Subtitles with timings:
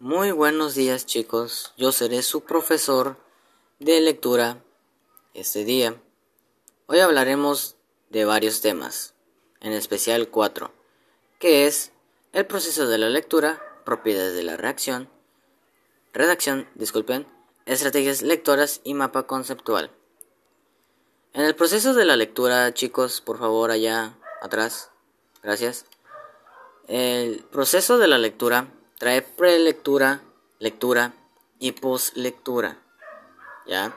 [0.00, 3.16] Muy buenos días chicos, yo seré su profesor
[3.80, 4.62] de lectura
[5.34, 6.00] este día.
[6.86, 7.74] Hoy hablaremos
[8.08, 9.14] de varios temas,
[9.58, 10.70] en especial cuatro,
[11.40, 11.90] que es
[12.32, 15.10] el proceso de la lectura, propiedades de la reacción,
[16.12, 17.26] redacción, disculpen,
[17.66, 19.90] estrategias lectoras y mapa conceptual.
[21.32, 24.92] En el proceso de la lectura, chicos, por favor, allá atrás,
[25.42, 25.86] gracias.
[26.86, 30.22] El proceso de la lectura trae prelectura,
[30.58, 31.14] lectura
[31.58, 32.78] y postlectura.
[33.66, 33.94] ¿Ya?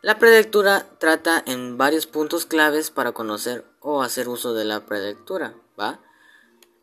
[0.00, 5.54] La prelectura trata en varios puntos claves para conocer o hacer uso de la prelectura,
[5.78, 5.98] ¿va?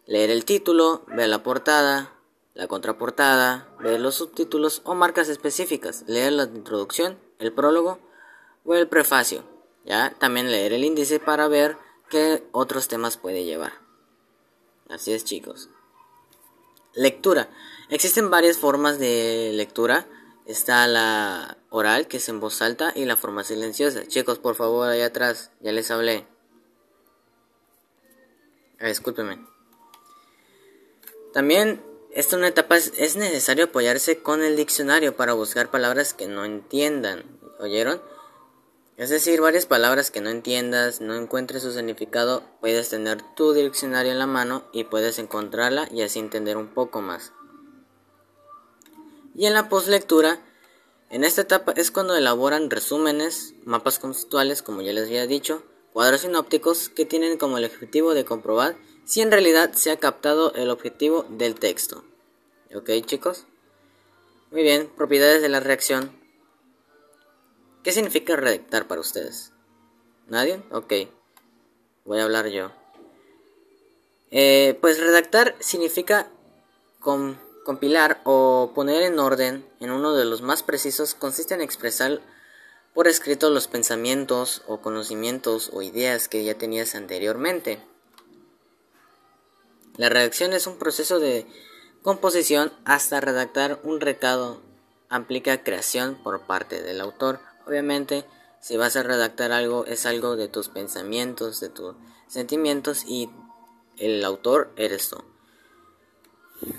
[0.06, 2.12] Leer el título, ver la portada,
[2.54, 8.00] la contraportada, ver los subtítulos o marcas específicas, leer la introducción, el prólogo
[8.66, 9.44] o el prefacio,
[9.86, 10.14] ¿ya?
[10.20, 11.78] También leer el índice para ver
[12.10, 13.74] qué otros temas puede llevar.
[14.90, 15.70] Así es, chicos.
[16.96, 17.50] Lectura.
[17.90, 20.08] Existen varias formas de lectura.
[20.46, 24.08] Está la oral, que es en voz alta, y la forma silenciosa.
[24.08, 26.26] Chicos, por favor, allá atrás, ya les hablé.
[28.80, 29.46] Ah, discúlpenme.
[31.34, 36.46] También, esta una etapa es necesario apoyarse con el diccionario para buscar palabras que no
[36.46, 37.24] entiendan.
[37.60, 38.02] ¿Oyeron?
[38.98, 44.14] Es decir, varias palabras que no entiendas, no encuentres su significado, puedes tener tu diccionario
[44.14, 47.34] en la mano y puedes encontrarla y así entender un poco más.
[49.34, 50.40] Y en la postlectura,
[51.10, 56.22] en esta etapa es cuando elaboran resúmenes, mapas conceptuales, como ya les había dicho, cuadros
[56.22, 60.70] sinópticos que tienen como el objetivo de comprobar si en realidad se ha captado el
[60.70, 62.06] objetivo del texto.
[62.74, 63.46] ¿Ok chicos?
[64.52, 66.12] Muy bien, propiedades de la reacción.
[67.86, 69.52] ¿Qué significa redactar para ustedes?
[70.28, 70.60] ¿Nadie?
[70.72, 70.92] Ok.
[72.04, 72.72] Voy a hablar yo.
[74.32, 76.32] Eh, pues redactar significa
[77.00, 82.22] compilar o poner en orden, en uno de los más precisos, consiste en expresar
[82.96, 87.78] por escrito los pensamientos o conocimientos o ideas que ya tenías anteriormente.
[89.98, 91.46] La redacción es un proceso de
[92.02, 94.60] composición hasta redactar un recado,
[95.12, 98.26] implica creación por parte del autor Obviamente,
[98.62, 101.96] si vas a redactar algo, es algo de tus pensamientos, de tus
[102.28, 103.30] sentimientos y
[103.98, 105.24] el autor eres tú.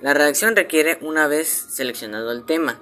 [0.01, 2.81] La redacción requiere una vez seleccionado el tema.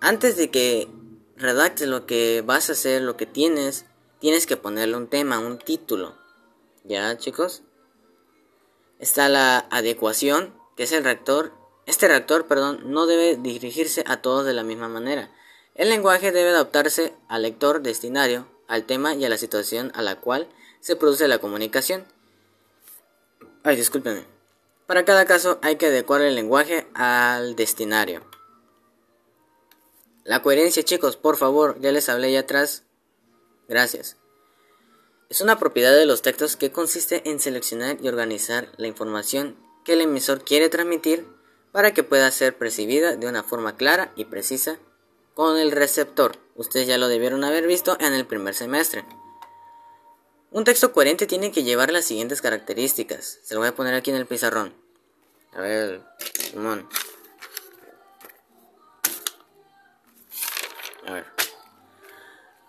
[0.00, 0.88] Antes de que
[1.36, 3.86] redactes lo que vas a hacer, lo que tienes,
[4.20, 6.16] tienes que ponerle un tema, un título.
[6.84, 7.62] ¿Ya, chicos?
[8.98, 11.52] Está la adecuación, que es el reactor.
[11.86, 15.30] Este reactor, perdón, no debe dirigirse a todos de la misma manera.
[15.74, 20.20] El lenguaje debe adaptarse al lector destinario, al tema y a la situación a la
[20.20, 20.48] cual
[20.80, 22.04] se produce la comunicación.
[23.64, 24.24] Ay, discúlpenme.
[24.86, 28.22] Para cada caso hay que adecuar el lenguaje al destinario.
[30.22, 32.84] La coherencia, chicos, por favor, ya les hablé ya atrás.
[33.68, 34.16] Gracias.
[35.28, 39.94] Es una propiedad de los textos que consiste en seleccionar y organizar la información que
[39.94, 41.26] el emisor quiere transmitir
[41.72, 44.78] para que pueda ser percibida de una forma clara y precisa
[45.34, 46.38] con el receptor.
[46.54, 49.04] Ustedes ya lo debieron haber visto en el primer semestre.
[50.50, 53.40] Un texto coherente tiene que llevar las siguientes características.
[53.42, 54.72] Se lo voy a poner aquí en el pizarrón.
[55.52, 56.02] A ver,
[56.50, 56.88] Simón.
[61.06, 61.26] A ver.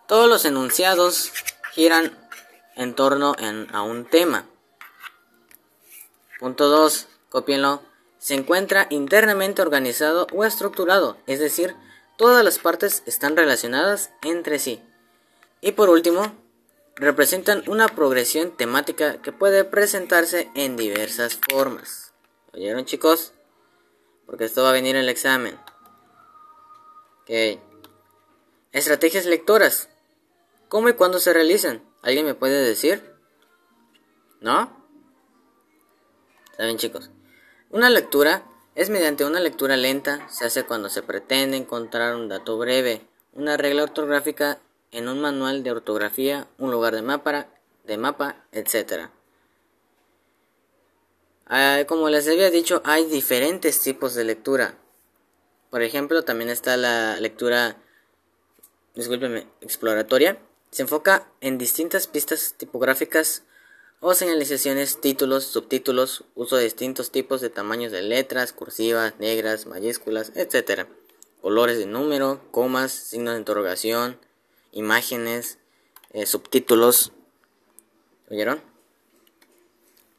[0.08, 1.32] Todos los enunciados
[1.74, 2.18] giran
[2.76, 3.36] en torno
[3.72, 4.46] a un tema.
[6.40, 7.08] Punto 2.
[7.30, 7.84] Copienlo.
[8.18, 11.76] Se encuentra internamente organizado o estructurado, es decir,
[12.18, 14.82] Todas las partes están relacionadas entre sí.
[15.62, 16.34] Y por último,
[16.96, 22.14] representan una progresión temática que puede presentarse en diversas formas.
[22.54, 23.34] ¿Oyeron chicos?
[24.26, 25.60] Porque esto va a venir en el examen.
[27.24, 27.60] Ok.
[28.72, 29.90] Estrategias lectoras.
[30.70, 31.84] ¿Cómo y cuándo se realizan?
[32.02, 33.14] ¿Alguien me puede decir?
[34.40, 34.86] ¿No?
[36.52, 37.12] Está bien chicos.
[37.70, 38.46] Una lectura
[38.76, 43.02] es mediante una lectura lenta, se hace cuando se pretende encontrar un dato breve,
[43.34, 44.60] una regla ortográfica
[44.92, 47.48] en un manual de ortografía, un lugar de mapa,
[47.86, 49.10] de mapa etc.
[51.48, 54.78] Ah, como les había dicho, hay diferentes tipos de lectura.
[55.70, 57.78] Por ejemplo, también está la lectura,
[59.62, 60.38] exploratoria.
[60.72, 63.44] Se enfoca en distintas pistas tipográficas
[64.08, 70.32] o señalizaciones, títulos, subtítulos, uso de distintos tipos de tamaños de letras, cursivas, negras, mayúsculas,
[70.36, 70.86] etc.
[71.42, 74.20] Colores de número, comas, signos de interrogación,
[74.72, 75.58] imágenes,
[76.14, 77.14] eh, subtítulos.
[78.30, 78.62] ¿Oyeron?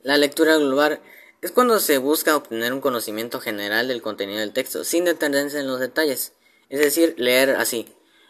[0.03, 1.01] La lectura global
[1.41, 5.69] Es cuando se busca obtener un conocimiento general del contenido del texto, sin detenerse en
[5.69, 6.33] los detalles.
[6.71, 7.87] Es decir, leer así.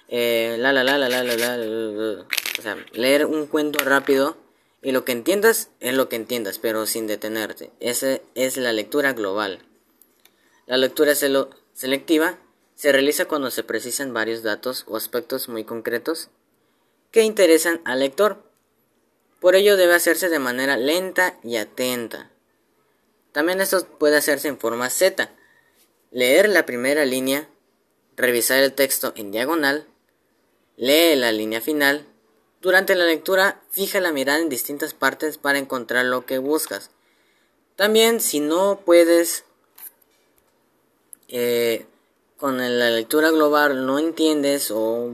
[0.09, 2.27] Eh, la, la, la, la, la, la, la, la,
[2.59, 4.45] O sea, leer un cuento rápido
[4.87, 7.73] y lo que entiendas es lo que entiendas, pero sin detenerte.
[7.81, 9.59] Esa es la lectura global.
[10.67, 12.39] La lectura selectiva
[12.77, 16.29] se realiza cuando se precisan varios datos o aspectos muy concretos
[17.11, 18.45] que interesan al lector.
[19.41, 22.31] Por ello debe hacerse de manera lenta y atenta.
[23.33, 25.33] También esto puede hacerse en forma Z.
[26.13, 27.49] Leer la primera línea,
[28.17, 29.85] revisar el texto en diagonal,
[30.77, 32.07] lee la línea final.
[32.61, 36.91] Durante la lectura, fija la mirada en distintas partes para encontrar lo que buscas.
[37.77, 39.45] También, si no puedes
[41.29, 41.87] eh,
[42.37, 45.11] con la lectura global no entiendes o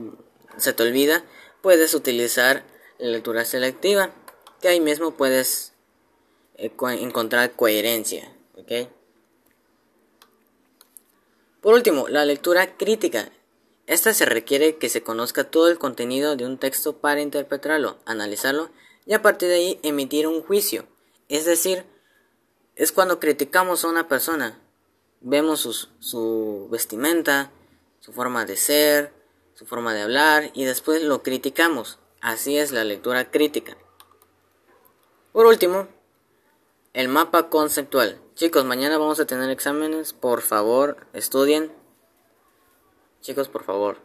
[0.57, 1.23] se te olvida,
[1.61, 2.63] puedes utilizar
[2.99, 4.11] la lectura selectiva,
[4.61, 5.73] que ahí mismo puedes
[6.55, 8.31] eh, encontrar coherencia.
[11.61, 13.29] Por último, la lectura crítica.
[13.85, 18.69] Esta se requiere que se conozca todo el contenido de un texto para interpretarlo, analizarlo
[19.05, 20.87] y a partir de ahí emitir un juicio.
[21.27, 21.85] Es decir,
[22.75, 24.59] es cuando criticamos a una persona,
[25.19, 27.51] vemos su, vestimenta,
[27.99, 29.13] su forma de ser,
[29.53, 31.99] su forma de hablar y después lo criticamos.
[32.21, 33.77] Así es la lectura crítica.
[35.33, 35.89] Por último,
[36.93, 38.21] el mapa conceptual.
[38.35, 40.13] Chicos, mañana vamos a tener exámenes.
[40.13, 41.82] Por favor, estudien.
[43.23, 43.97] Chicos, por favor.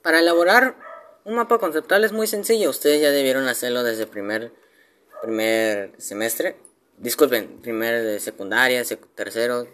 [0.00, 0.74] Para elaborar
[1.26, 2.70] un mapa conceptual es muy sencillo.
[2.70, 4.54] Ustedes ya debieron hacerlo desde primer,
[5.20, 6.56] primer semestre
[7.00, 8.82] disculpen, primero de secundaria,
[9.14, 9.66] tercero.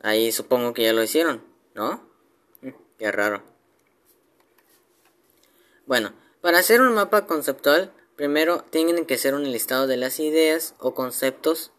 [0.00, 2.08] Ahí supongo que ya lo hicieron, ¿no?
[2.62, 3.42] Mm, qué raro.
[5.86, 10.74] Bueno, para hacer un mapa conceptual, primero tienen que ser un listado de las ideas
[10.78, 11.72] o conceptos,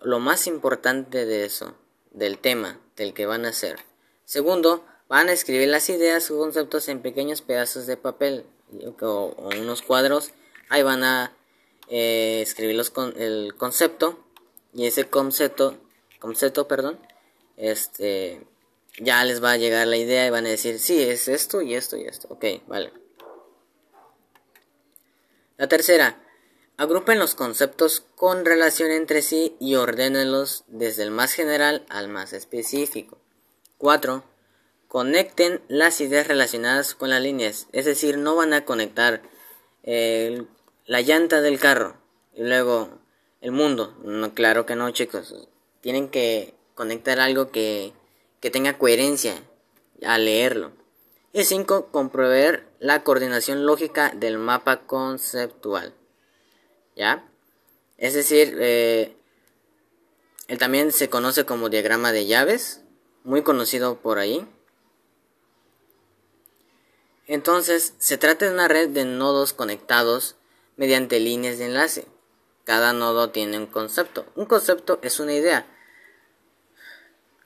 [0.00, 1.74] lo más importante de eso,
[2.10, 3.78] del tema del que van a hacer.
[4.24, 8.46] Segundo, van a escribir las ideas o conceptos en pequeños pedazos de papel
[9.00, 10.30] o unos cuadros.
[10.68, 11.32] Ahí van a
[11.88, 14.24] eh, escribir los con, el concepto
[14.72, 15.76] y ese concepto,
[16.20, 16.98] concepto, perdón,
[17.56, 18.46] este,
[18.98, 21.74] ya les va a llegar la idea y van a decir, sí, es esto y
[21.74, 22.28] esto y esto.
[22.30, 22.92] Ok, vale.
[25.56, 26.16] La tercera,
[26.80, 32.32] agrupen los conceptos con relación entre sí y ordénenlos desde el más general al más
[32.32, 33.18] específico.
[33.76, 34.24] 4.
[34.88, 39.20] Conecten las ideas relacionadas con las líneas, es decir, no van a conectar
[39.82, 40.48] el
[40.86, 41.98] la llanta del carro
[42.34, 42.88] y luego
[43.42, 43.94] el mundo.
[44.02, 45.34] No, claro que no, chicos.
[45.82, 47.92] Tienen que conectar algo que,
[48.40, 49.34] que tenga coherencia
[50.02, 50.72] al leerlo.
[51.34, 51.88] Y 5.
[51.92, 55.94] Comprobar la coordinación lógica del mapa conceptual.
[56.96, 57.24] ¿Ya?
[57.96, 59.16] Es decir, eh,
[60.48, 62.80] él también se conoce como diagrama de llaves,
[63.24, 64.46] muy conocido por ahí.
[67.26, 70.34] Entonces, se trata de una red de nodos conectados
[70.76, 72.06] mediante líneas de enlace.
[72.64, 74.26] Cada nodo tiene un concepto.
[74.34, 75.66] Un concepto es una idea.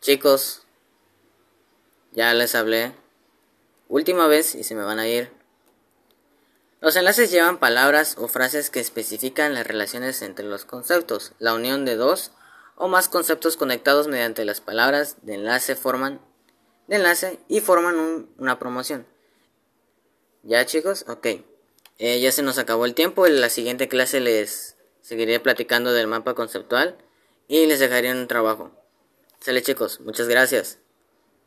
[0.00, 0.62] Chicos,
[2.12, 2.92] ya les hablé.
[3.88, 5.30] Última vez y se me van a ir.
[6.84, 11.32] Los enlaces llevan palabras o frases que especifican las relaciones entre los conceptos.
[11.38, 12.32] La unión de dos
[12.76, 16.20] o más conceptos conectados mediante las palabras de enlace forman
[16.86, 19.06] de enlace y forman una promoción.
[20.42, 21.06] ¿Ya chicos?
[21.08, 21.26] Ok.
[21.96, 23.26] Eh, ya se nos acabó el tiempo.
[23.26, 26.98] En la siguiente clase les seguiré platicando del mapa conceptual
[27.48, 28.72] y les dejaré un trabajo.
[29.40, 30.80] Sale chicos, muchas gracias.